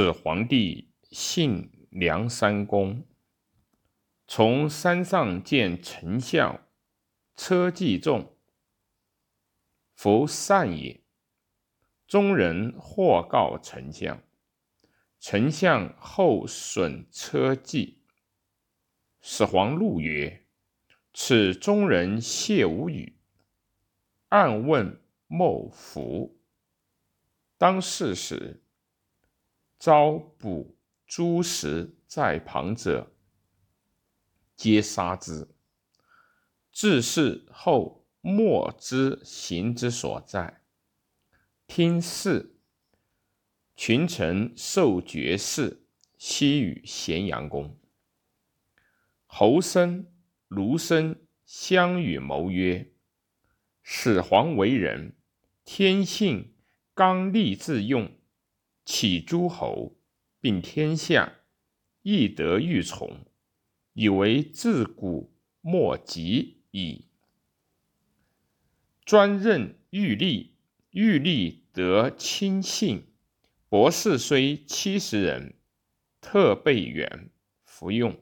[0.00, 3.04] 是皇帝信梁山公，
[4.28, 6.68] 从山上见丞相
[7.34, 8.36] 车骑重，
[9.96, 11.00] 弗善也。
[12.06, 14.22] 中人或告丞相，
[15.18, 18.04] 丞相后损车骑。
[19.20, 20.46] 始皇怒曰
[21.12, 23.16] ：“此中人谢无语。”
[24.30, 26.38] 暗问莫服。
[27.56, 28.62] 当世时。
[29.78, 30.76] 招捕
[31.06, 33.12] 诸食在旁者，
[34.56, 35.48] 皆杀之。
[36.72, 40.62] 至事后，莫知行之所在。
[41.68, 42.56] 听事，
[43.76, 45.84] 群臣受爵士，
[46.16, 47.78] 悉与咸阳宫。
[49.26, 50.10] 侯生、
[50.48, 52.90] 卢生相与谋曰
[53.84, 55.16] ：“始皇为人，
[55.64, 56.54] 天性
[56.94, 58.10] 刚戾自用。”
[58.90, 59.98] 启诸侯，
[60.40, 61.40] 并天下，
[62.00, 63.26] 亦得欲从，
[63.92, 67.04] 以为自古莫及矣。
[69.04, 70.52] 专任御吏，
[70.92, 73.12] 御吏得亲信，
[73.68, 75.58] 博士虽七十人，
[76.22, 77.28] 特备远
[77.66, 78.18] 服用。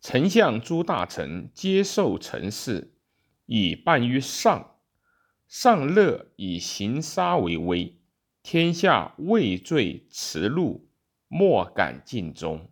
[0.00, 2.94] 丞相诸大臣皆受臣事，
[3.46, 4.78] 以办于上。
[5.48, 7.98] 上乐以行杀为威。
[8.42, 10.88] 天下畏罪耻辱，
[11.28, 12.68] 莫敢尽忠。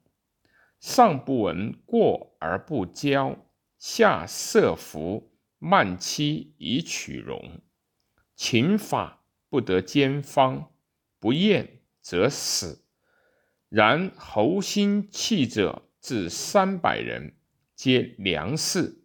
[0.80, 3.38] 上不闻过而不骄，
[3.78, 7.60] 下设伏慢期以取容。
[8.34, 10.72] 秦法不得兼方，
[11.18, 12.84] 不验则死。
[13.68, 17.36] 然侯心弃者至三百人，
[17.76, 19.04] 皆良士，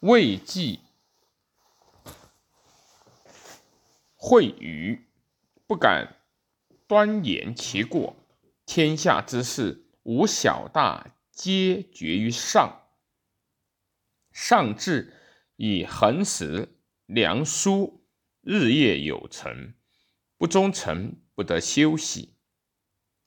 [0.00, 0.80] 未计
[4.14, 5.06] 会于。
[5.72, 6.18] 不敢
[6.86, 8.14] 端言其过，
[8.66, 12.90] 天下之事无小大，皆决于上。
[14.32, 15.14] 上至
[15.56, 16.76] 以恒时
[17.06, 18.04] 良书，
[18.42, 19.72] 日夜有成，
[20.36, 22.36] 不忠臣不得休息。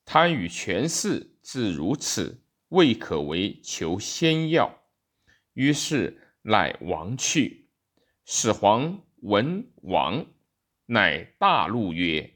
[0.05, 4.83] 贪与权势至如此，未可为求仙药。
[5.53, 7.71] 于是乃亡去。
[8.23, 10.27] 始皇闻亡，
[10.85, 12.33] 乃大怒曰。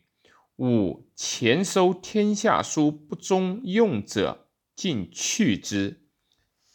[0.60, 6.10] 五前收天下书不中用者，尽去之。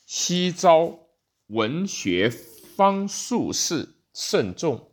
[0.06, 1.00] 昔招
[1.48, 4.90] 文学方术士甚众，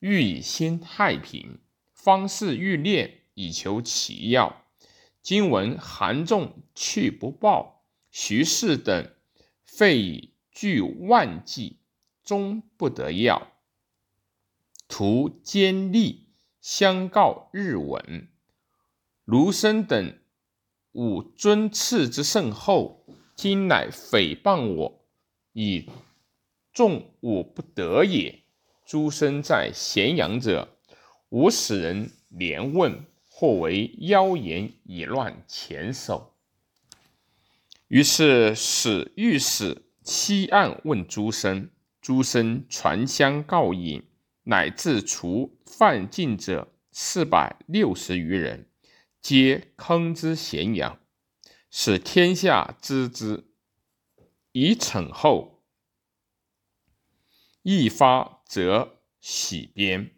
[0.00, 1.60] 欲以兴太平。
[1.92, 4.66] 方士欲练以求其要。
[5.20, 9.14] 今闻韩仲去不报，徐氏等
[9.64, 11.78] 费以聚万计，
[12.24, 13.52] 终不得要。
[14.88, 16.26] 徒奸利
[16.60, 18.30] 相告日稳。
[19.32, 20.18] 卢生等
[20.92, 25.06] 吾尊赐之甚厚，今乃诽谤我，
[25.54, 25.88] 以
[26.70, 28.42] 众我不得也。
[28.84, 30.76] 诸生在咸阳者，
[31.30, 36.34] 吾使人连问，或为妖言以乱前首。
[37.88, 41.70] 于是使御史欺案问诸生，
[42.02, 44.02] 诸生传相告引，
[44.42, 48.66] 乃至除犯禁者四百六十余人。
[49.22, 50.98] 皆坑之咸阳，
[51.70, 53.52] 使天下知之。
[54.50, 55.62] 以惩后，
[57.62, 60.16] 一发则喜鞭。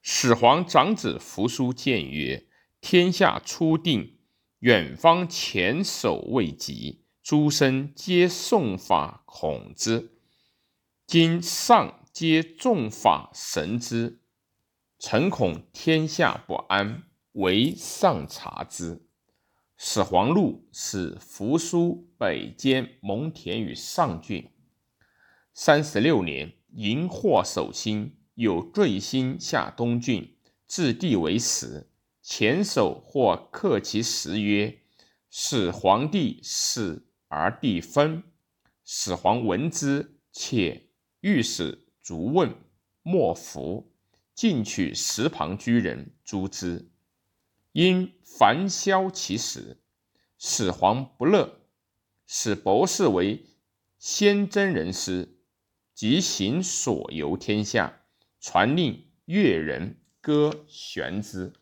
[0.00, 2.46] 始皇长子扶苏谏曰
[2.80, 4.20] ：“天下初定，
[4.60, 10.16] 远方前首未及，诸生皆诵法恐之。
[11.08, 14.22] 今上皆重法神之，
[15.00, 19.06] 臣恐天下不安。”为上察之，
[19.78, 24.50] 始皇怒，使扶苏北兼蒙恬与上郡。
[25.54, 30.36] 三十六年，荧惑守心，有坠星下东郡，
[30.68, 31.88] 置地为始。
[32.20, 34.82] 前守或克其时曰
[35.30, 38.22] ：“始皇帝死而地分。”
[38.84, 40.90] 始皇闻之，且
[41.22, 42.54] 御史逐问，
[43.02, 43.90] 莫服，
[44.34, 46.91] 尽取石旁居人诛之。
[47.72, 49.80] 因凡消其死，
[50.38, 51.60] 始皇不乐，
[52.26, 53.46] 使博士为
[53.98, 55.38] 先真人师，
[55.94, 58.02] 即行所游天下，
[58.40, 61.54] 传令越人歌旋之。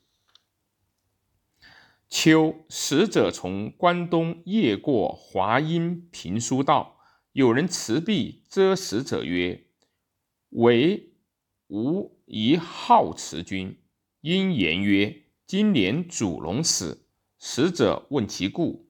[2.08, 6.98] 秋，使者从关东夜过华阴平书道，
[7.30, 9.64] 有人持璧遮使者曰
[10.50, 11.12] ：“为
[11.68, 13.78] 吾一好持君。”
[14.22, 15.29] 因言曰。
[15.50, 17.08] 今年主龙死，
[17.40, 18.88] 使者问其故，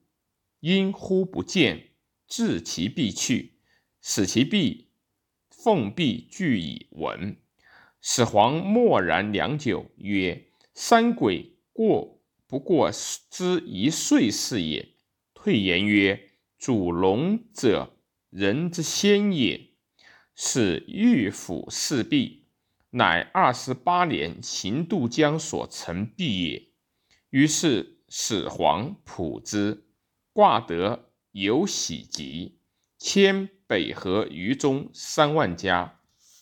[0.59, 1.89] 因忽不见，
[2.27, 3.53] 至其必去，
[3.99, 4.89] 使其必
[5.49, 7.35] 奉璧具以闻。
[7.99, 12.91] 始皇默然良久，曰：“三鬼过不过
[13.31, 14.89] 之一岁是也。”
[15.33, 16.29] 退言曰
[16.59, 17.97] ：“主龙者，
[18.29, 19.69] 人之先也，
[20.35, 22.40] 是御府侍婢。”
[22.91, 26.67] 乃二十八年行渡江所成璧也。
[27.29, 29.85] 于是始皇卜之，
[30.33, 32.59] 卦得有喜吉，
[32.97, 36.01] 迁北河余中三万家，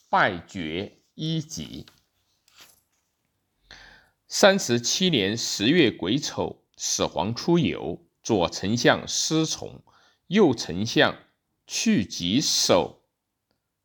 [0.09, 1.85] 拜爵一级。
[4.27, 9.83] 三十七年十月癸丑，始皇出游，左丞相失从，
[10.27, 11.15] 右丞相
[11.67, 13.03] 去疾守，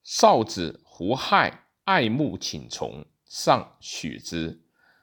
[0.03, 1.64] 少子胡亥。
[1.85, 4.63] 爱慕请从，上许之。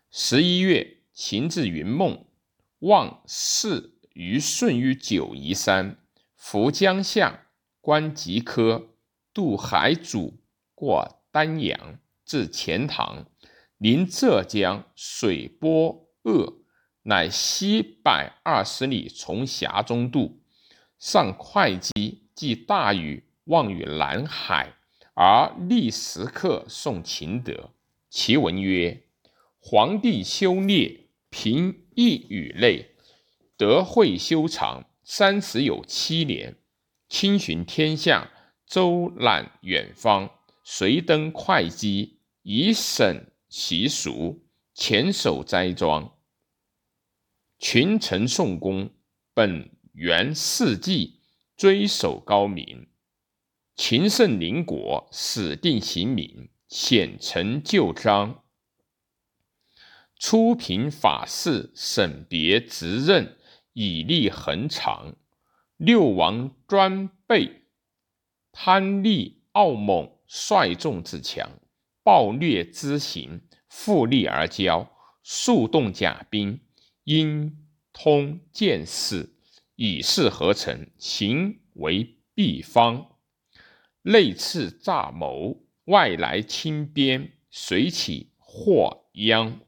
[0.10, 2.26] 十一月，行至云梦，
[2.80, 6.00] 望事于顺于九夷山，
[6.36, 7.46] 扶江下，
[7.82, 8.96] 观吉科，
[9.32, 10.34] 渡海渚，
[10.74, 13.28] 过丹阳，至钱塘，
[13.78, 16.64] 临浙江，水波恶，
[17.04, 20.42] 乃西百二十里，从峡中渡，
[20.98, 24.74] 上会稽，即大禹，望于南海。
[25.14, 27.72] 而立时刻送秦德，
[28.10, 29.04] 其文曰
[29.60, 32.96] ：“皇帝修烈，平易与类，
[33.58, 36.56] 德惠修长，三十有七年。
[37.10, 38.32] 亲巡天下，
[38.66, 40.32] 周览远方，
[40.64, 46.16] 随登会稽，以审习俗，前守斋庄。
[47.60, 48.90] 群臣宋公，
[49.34, 51.20] 本元事迹，
[51.58, 52.88] 追守高明。”
[53.76, 58.44] 秦圣邻国，始定刑名，显成旧章。
[60.20, 63.38] 初平法事，审别职任，
[63.74, 65.16] 以立恒长。
[65.78, 67.64] 六王专备，
[68.52, 71.50] 贪利傲猛，率众自强，
[72.04, 74.88] 暴虐之行，复利而骄，
[75.24, 76.60] 速动甲兵，
[77.04, 77.58] 因
[77.92, 79.34] 通见事，
[79.76, 83.08] 以事合成，行为必方。
[84.04, 89.60] 内次诈谋，外来侵边，随起祸殃，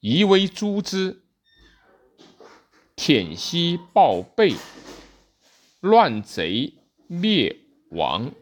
[0.00, 1.22] 夷为诛之。
[2.94, 4.54] 舔息暴备，
[5.80, 6.74] 乱贼
[7.06, 7.56] 灭
[7.90, 8.32] 亡，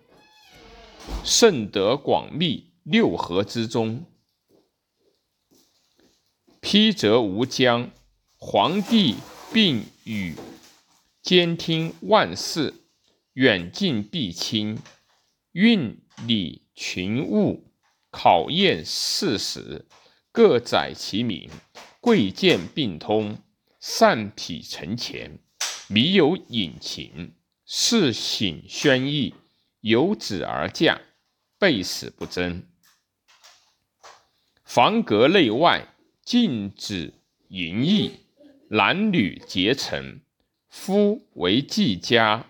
[1.23, 4.07] 甚得广密六合之中。
[6.61, 7.93] 披泽无疆，
[8.39, 9.15] 皇帝
[9.53, 10.35] 并与
[11.23, 12.75] 监听万事，
[13.35, 14.77] 远近必亲。
[15.57, 17.73] 运理群物，
[18.11, 19.87] 考验事实，
[20.31, 21.49] 各载其名。
[21.99, 23.39] 贵贱并通，
[23.81, 25.39] 善匹陈前，
[25.89, 27.33] 迷有隐情，
[27.65, 29.33] 事醒宣义，
[29.81, 31.01] 由子而嫁，
[31.59, 32.63] 备死不争。
[34.63, 35.89] 房阁内外
[36.23, 37.15] 禁止
[37.49, 38.21] 淫逸，
[38.69, 40.21] 男女结成，
[40.69, 42.45] 夫为季家，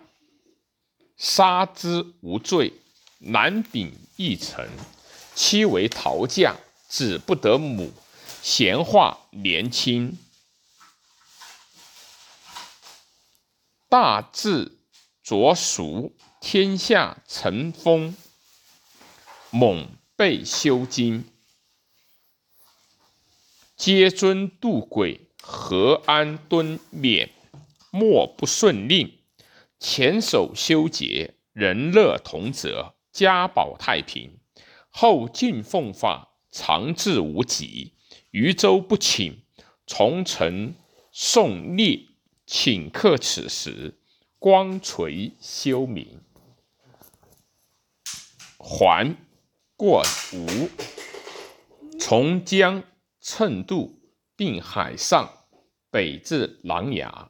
[1.17, 2.73] 杀之无罪。
[3.27, 4.69] 男秉一臣，
[5.35, 6.57] 妻为陶匠，
[6.89, 7.93] 子不得母。
[8.41, 10.17] 闲话年轻，
[13.89, 14.79] 大智
[15.25, 18.17] 卓熟，天下成风。
[19.51, 21.25] 猛被修经，
[23.77, 25.23] 皆尊度鬼。
[25.41, 27.31] 何安敦勉，
[27.91, 29.19] 莫不顺令。
[29.79, 32.96] 前手修节，人乐同泽。
[33.17, 34.39] 家保太平，
[34.91, 37.95] 后晋奉法，长治无极，
[38.31, 39.43] 余州不请，
[39.87, 40.75] 从臣
[41.11, 42.09] 宋烈，
[42.45, 43.95] 请客此时，
[44.39, 46.21] 光垂休明。
[48.59, 49.17] 还
[49.79, 50.03] 过
[50.35, 50.69] 吴，
[51.99, 52.85] 从江
[53.23, 53.99] 乘渡，
[54.37, 55.47] 并海上，
[55.91, 57.29] 北至琅琊。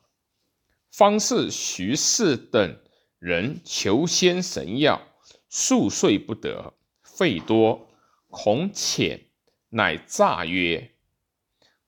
[0.91, 2.81] 方士徐氏等
[3.21, 5.01] 人求仙神药。
[5.49, 7.89] 数岁不得，费多，
[8.29, 9.27] 恐浅，
[9.71, 10.91] 乃诈曰：“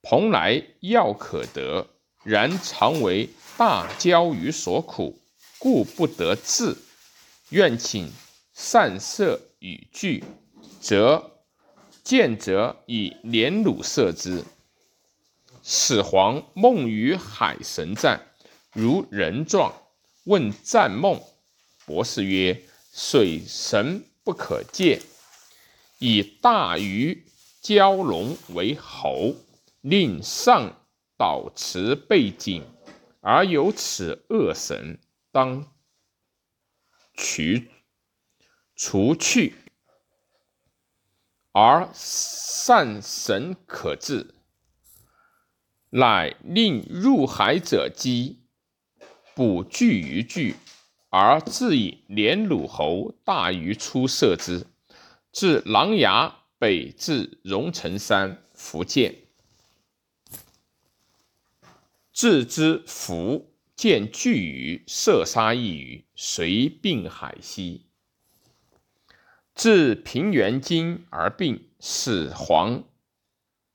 [0.00, 1.88] 蓬莱药可得，
[2.23, 5.21] 然常为大焦鱼所苦，
[5.59, 6.77] 故不得治。
[7.50, 8.12] 愿请
[8.55, 10.23] 善射与具，
[10.81, 11.43] 则
[12.05, 14.45] 见则以连弩射之。”
[15.62, 18.29] 始皇梦与海神战，
[18.73, 19.75] 如人状，
[20.25, 21.21] 问战梦，
[21.85, 22.62] 博士曰。
[23.00, 25.00] 水神不可见，
[26.00, 27.25] 以大鱼
[27.62, 29.37] 蛟龙为侯，
[29.81, 30.73] 令上
[31.17, 32.64] 导持背景，
[33.21, 34.99] 而有此恶神，
[35.31, 35.73] 当
[37.14, 37.43] 除
[38.75, 39.55] 除去，
[41.52, 44.35] 而善神可治。
[45.90, 48.40] 乃令入海者饥，
[49.37, 50.57] 捕巨于巨，
[51.11, 54.67] 而自以连鲁侯大鱼出射之，
[55.33, 59.15] 至琅琊北至荣成山，福建。
[62.12, 67.87] 置之福，见巨鱼，射杀一鱼，随并海西。
[69.55, 72.85] 至平原津而病，始皇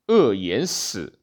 [0.08, 1.20] 恶言死。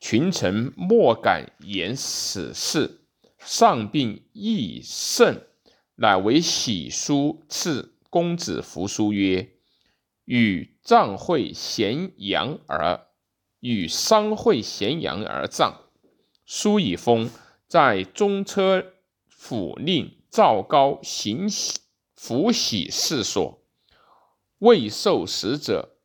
[0.00, 3.00] 群臣莫敢言死事，
[3.38, 5.46] 上病益甚，
[5.94, 9.50] 乃为喜书赐公子扶苏曰
[10.24, 13.06] ：“与葬会咸阳而
[13.60, 15.84] 与丧会咸阳而葬。”
[16.44, 17.30] 书以封，
[17.66, 18.92] 在中车
[19.26, 21.80] 府令赵高行喜
[22.14, 23.62] 福喜事所，
[24.58, 25.96] 未受死者。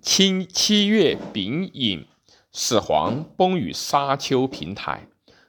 [0.00, 2.06] 七七月丙寅，
[2.52, 5.07] 始皇崩于沙丘平台，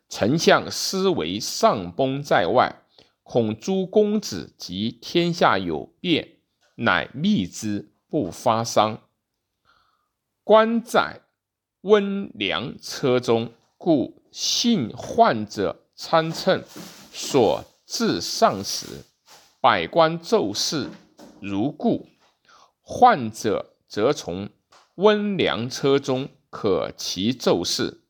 [0.09, 2.81] 丞相思为上崩在外，
[3.23, 6.39] 恐诸公子及天下有变，
[6.75, 9.01] 乃密之，不发丧。
[10.43, 11.21] 官在
[11.81, 16.63] 温凉车中，故幸患者参乘，
[17.13, 19.05] 所至上时，
[19.61, 20.89] 百官奏事
[21.39, 22.07] 如故。
[22.81, 23.75] 患者。
[23.89, 24.49] 则从
[24.97, 28.03] 温凉车中可其奏事，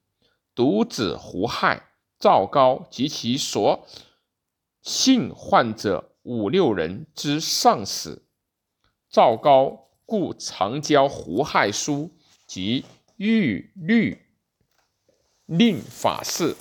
[0.54, 1.89] 独子胡亥、
[2.20, 3.88] 赵高及其所
[4.82, 8.26] 幸患者五六人之上死。
[9.10, 12.12] 赵高故常教胡亥书
[12.46, 12.86] 及
[13.18, 14.26] 御律
[15.46, 16.56] 令法事，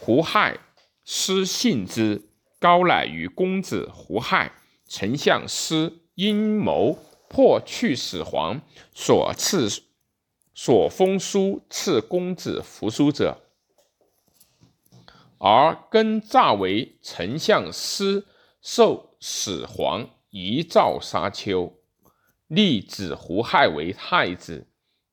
[0.00, 0.58] 胡亥
[1.04, 4.52] 失信之，高乃与公子胡亥、
[4.86, 6.98] 丞相师阴谋。
[7.26, 8.60] 破去始皇
[8.94, 9.68] 所赐
[10.54, 13.43] 所封书赐公子扶苏者，
[15.46, 18.26] 而更诈为丞相师
[18.62, 21.82] 受始皇遗诏沙丘，
[22.46, 24.66] 立子胡亥为太子，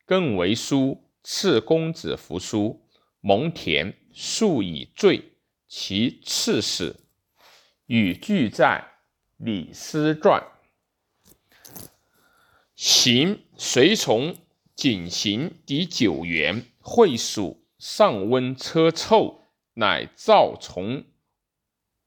[0.06, 2.88] 更为书赐公子扶苏。
[3.20, 5.34] 蒙恬数以罪，
[5.68, 7.02] 其赐死，
[7.88, 8.88] 语俱在
[9.36, 10.42] 《李斯传》。
[12.74, 14.38] 行随从
[14.76, 19.41] 景行抵九原，会蜀上温车臭，
[19.74, 21.06] 乃召从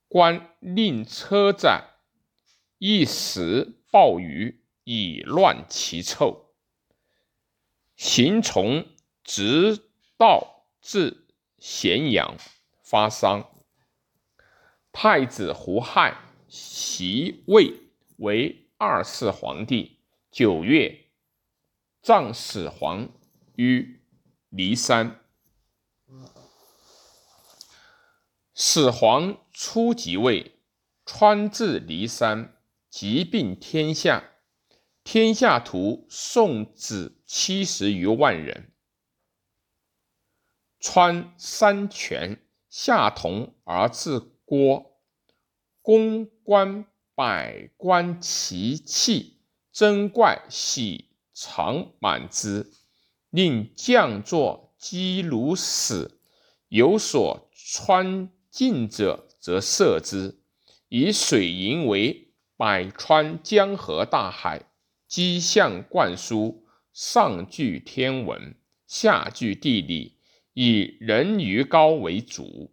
[0.08, 1.84] 官令车载
[2.78, 6.54] 一时暴雨，以乱其臭。
[7.96, 8.86] 行从
[9.22, 9.80] 直
[10.16, 11.26] 道至
[11.58, 12.36] 咸阳，
[12.82, 13.50] 发丧。
[14.92, 16.16] 太子胡亥
[16.48, 17.72] 袭位
[18.16, 20.00] 为二世皇帝。
[20.30, 21.06] 九月，
[22.02, 23.08] 葬始皇
[23.54, 24.00] 于
[24.50, 25.20] 骊山。
[28.56, 30.52] 始皇初即位，
[31.04, 32.56] 川至骊山，
[32.88, 34.30] 疾病天下，
[35.02, 38.72] 天下徒送子七十余万人。
[40.78, 45.00] 川山泉，下同而治郭，
[45.82, 49.40] 公关百官齐器。
[49.72, 52.70] 珍怪喜常满之，
[53.30, 56.20] 令将作积如死，
[56.68, 60.38] 有所穿近者，则射之。
[60.88, 64.70] 以水银为百川江河大海，
[65.08, 68.54] 积象灌输，上具天文，
[68.86, 70.18] 下具地理，
[70.52, 72.72] 以人鱼高为主。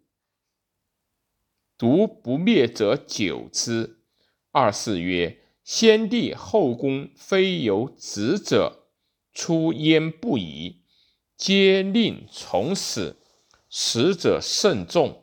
[1.80, 4.04] 独不灭者久之。
[4.52, 5.40] 二是曰。
[5.64, 8.90] 先帝后宫非有子者，
[9.34, 10.84] 出焉不疑，
[11.36, 13.18] 皆令从死。
[13.70, 15.21] 死者甚众，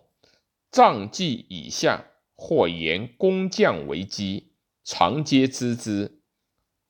[0.70, 4.52] 葬祭以下，或言工匠为基，
[4.84, 6.22] 常皆知之。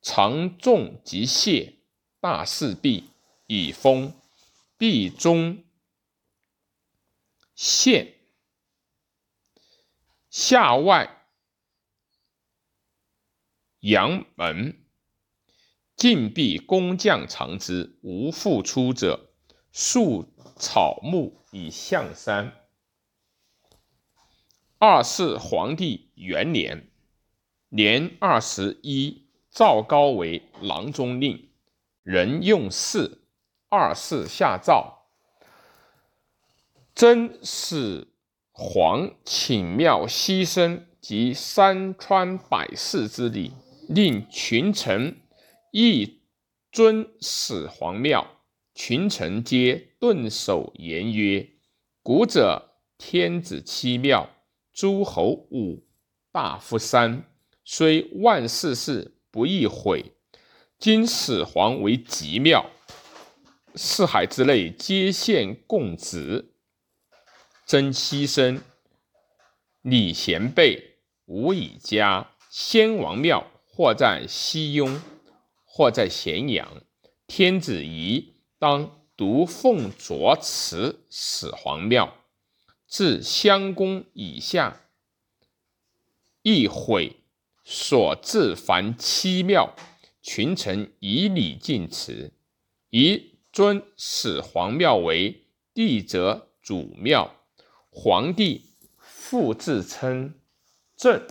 [0.00, 1.80] 常众即谢，
[2.20, 3.10] 大事毕，
[3.46, 4.14] 以封
[4.76, 5.64] 毕中
[7.54, 8.14] 县
[10.30, 11.26] 下外。
[13.80, 14.84] 阳门
[15.94, 19.30] 禁闭工匠藏之，无复出者。
[19.70, 22.57] 树草木以向山。
[24.80, 26.88] 二世皇帝元年，
[27.68, 31.48] 年二十一，赵高为郎中令，
[32.04, 33.22] 人用事。
[33.68, 35.08] 二世下诏，
[36.94, 38.06] 真始
[38.52, 43.50] 皇请庙牺牲及山川百世之礼，
[43.88, 45.16] 令群臣
[45.72, 46.20] 亦
[46.70, 48.24] 尊始皇庙。
[48.76, 51.48] 群臣皆顿首言曰
[52.04, 54.30] ：“古者天子七庙，
[54.78, 55.82] 诸侯五，
[56.30, 57.24] 大夫三，
[57.64, 60.12] 虽万世事不易毁。
[60.78, 62.64] 今始皇为极庙。”
[63.74, 66.52] 四海之内皆献贡子，
[67.66, 68.60] 真牺牲。
[69.82, 72.30] 礼贤备，无以加。
[72.48, 75.02] 先王庙或在西雍，
[75.64, 76.84] 或在咸阳。
[77.26, 82.14] 天子仪当独奉卓祠始皇庙，
[82.88, 84.80] 至襄公以下，
[86.42, 87.16] 亦毁
[87.62, 89.76] 所自凡七庙。
[90.20, 92.32] 群臣以礼敬祠，
[92.90, 93.34] 以。
[93.50, 97.34] 尊始皇庙为帝者主庙，
[97.90, 100.34] 皇帝复自称
[100.94, 101.26] 正。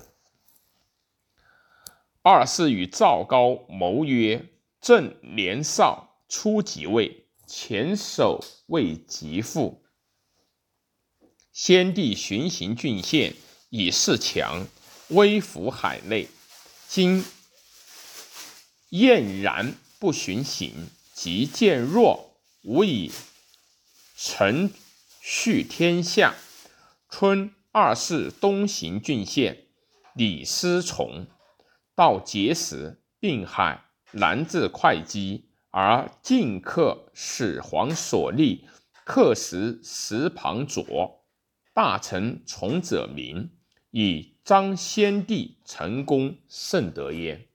[2.23, 4.49] 二是与赵高谋曰
[4.81, 9.85] ：“正年少，初即位，前首为极父。
[11.57, 13.33] 先帝巡行郡县，
[13.71, 14.67] 以示强，
[15.07, 16.27] 威服海内。
[16.87, 17.25] 今
[18.89, 23.11] 晏然不巡行。”即见弱，无以
[24.15, 24.71] 成
[25.19, 26.35] 续天下。
[27.09, 29.65] 春二世东行郡县，
[30.13, 31.25] 李思崇
[31.95, 38.67] 到碣石，并海，南至会稽，而进克始皇所立，
[39.03, 41.16] 刻石石旁左。
[41.77, 43.51] 大臣从者明，
[43.91, 47.45] 以彰先帝成功甚德焉。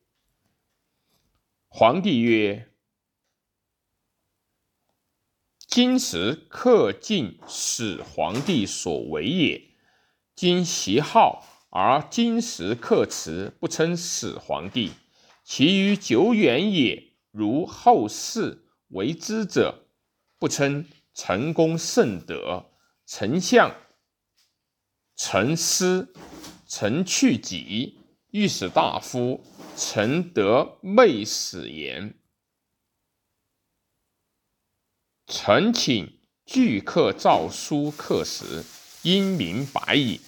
[1.67, 2.69] 皇帝曰。
[5.67, 9.61] 今时克尽始皇帝所为也。
[10.37, 14.93] 今袭号而今时克辞，不称始皇帝，
[15.43, 17.09] 其余久远也。
[17.33, 19.85] 如后世为之者，
[20.39, 22.67] 不称成功圣德。
[23.05, 23.75] 丞相、
[25.17, 26.13] 臣思
[26.67, 29.45] 臣去疾、御史大夫，
[29.77, 32.15] 臣得昧史言。
[35.27, 38.65] 臣请具刻诏书刻石，
[39.03, 40.21] 应明白矣。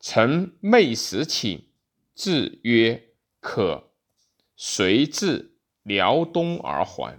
[0.00, 1.66] 臣昧时请，
[2.14, 3.92] 至曰可，
[4.56, 7.18] 随至辽东而还。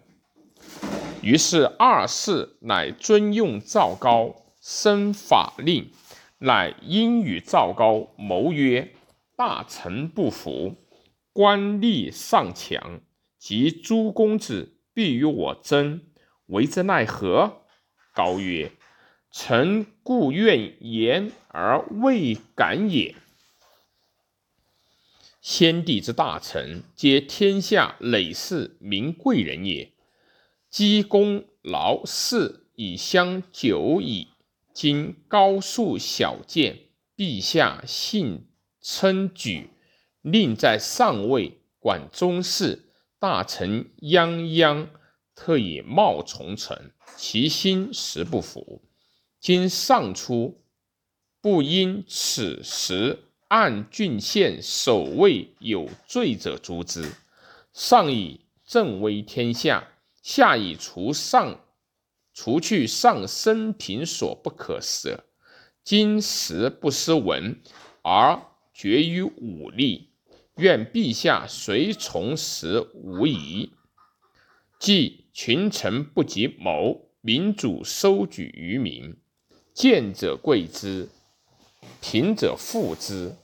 [1.21, 5.91] 于是二世乃尊用赵高，生法令，
[6.39, 8.93] 乃因与赵高谋曰：
[9.37, 10.75] 大臣不服，
[11.31, 12.99] 官吏尚强，
[13.37, 16.01] 及诸公子必与我争。
[16.47, 17.61] 为之奈何？
[18.13, 18.71] 高曰
[19.31, 23.15] ：“臣故愿言而未敢也。
[25.41, 29.91] 先帝之大臣，皆天下累世名贵人也，
[30.69, 34.29] 积功劳事以相久矣。
[34.75, 36.79] 今高素小贱，
[37.15, 38.45] 陛下信
[38.81, 39.69] 称举，
[40.21, 44.89] 令在上位，管中事，大臣泱泱。”
[45.33, 48.81] 特以冒从臣，其心实不服。
[49.41, 50.61] 今上出，
[51.41, 57.13] 不因此时按郡县守卫有罪者诛之。
[57.73, 59.89] 上以正威天下，
[60.21, 61.59] 下以除上
[62.35, 65.25] 除去上生平所不可舍。
[65.83, 67.59] 今时不思文，
[68.03, 68.39] 而
[68.71, 70.11] 决于武力，
[70.57, 73.73] 愿陛下随从时无疑。
[74.77, 75.23] 即。
[75.37, 79.17] 群臣不及谋，民主收举于民。
[79.73, 81.09] 见者贵之，
[81.99, 83.35] 贫者富之，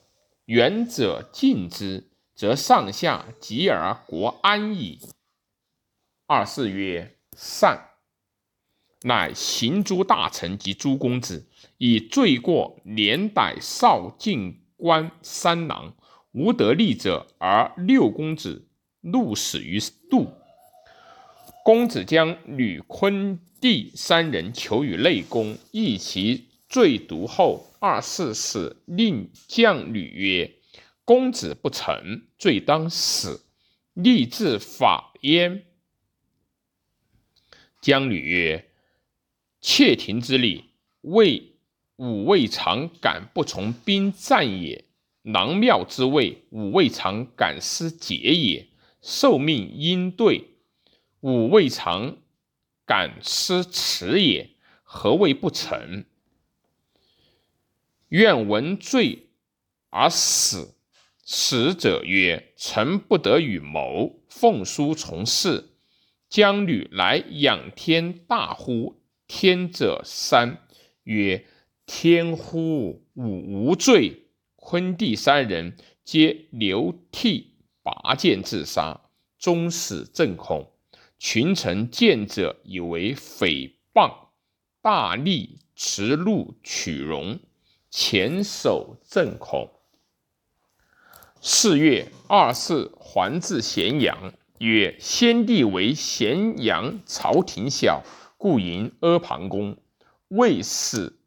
[0.45, 5.01] 远者近之，则上下及而国安矣。
[6.27, 7.89] 二是曰善，
[9.03, 15.95] 乃行诸大臣及诸公子，以罪过连逮少进官三郎，
[16.31, 18.67] 无得利者，而六公子
[19.01, 20.33] 怒死于杜。
[21.63, 27.67] 公子将吕坤弟三人求于内宫，议其罪毒后。
[27.83, 30.53] 二世使令将吕曰
[31.03, 33.47] ：“公子不臣，罪当死，
[33.95, 35.63] 立志法焉。”
[37.81, 38.69] 将吕曰
[39.61, 40.65] ：“窃庭之礼，
[41.01, 41.53] 为
[41.95, 44.85] 武未尝敢不从兵战也；
[45.21, 48.67] 郎庙之位，武未尝敢失节也。
[49.01, 50.47] 受命应对。”
[51.21, 52.17] 吾未尝
[52.83, 54.49] 敢失迟也，
[54.81, 56.05] 何谓不成？
[58.09, 59.29] 愿闻罪
[59.91, 60.75] 而死。
[61.23, 64.19] 使者曰：“臣不得与谋。
[64.27, 65.69] 奉书从事。
[66.27, 69.00] 将女来仰天大呼
[69.33, 70.57] ：‘天者三！’
[71.03, 71.45] 曰
[71.87, 73.01] ：‘天乎！
[73.13, 74.23] 吾无罪。’
[74.59, 78.99] 昆弟三人皆流涕拔剑自杀，
[79.39, 80.69] 终死震恐。
[81.17, 84.11] 群臣见者以为诽谤，
[84.81, 87.39] 大力持怒取容，
[87.89, 89.71] 前守震恐。”
[91.39, 98.03] 四月二四还至咸阳，曰：“先帝为咸阳朝廷小，
[98.41, 99.77] 故迎阿房宫。
[100.29, 101.19] 未使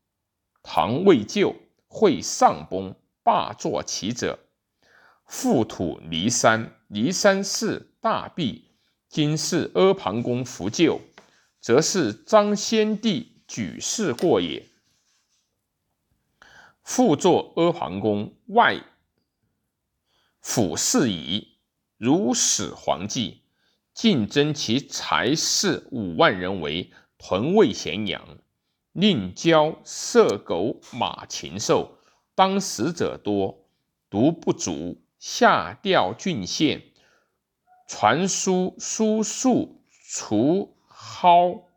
[0.65, 1.55] 唐未就，
[1.87, 4.41] 会上崩，罢坐其者。
[5.25, 8.73] 复土骊山，骊山寺大毕。
[9.09, 11.01] 今是阿房宫复旧，
[11.61, 14.67] 则是张先帝举世过也。
[16.83, 18.83] 复作阿房宫外。”
[20.43, 21.59] 俯视矣，
[21.97, 23.43] 如始皇帝，
[23.95, 26.91] 尽征其才士五万人为
[27.27, 28.37] 屯卫咸阳，
[28.93, 31.97] 令交射狗马禽兽，
[32.35, 33.67] 当食者多，
[34.11, 35.03] 独不足。
[35.19, 36.93] 下调郡县，
[37.89, 41.71] 传书书数除蒿，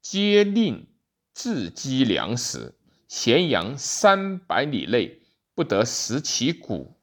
[0.00, 0.88] 皆令
[1.34, 2.74] 自积粮食。
[3.06, 5.20] 咸阳三百里内，
[5.54, 6.98] 不得食其谷。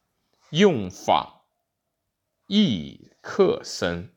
[0.49, 1.45] 用法
[2.47, 4.12] 亦克深。